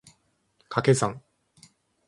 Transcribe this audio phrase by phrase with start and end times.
[0.67, 1.21] 掛け算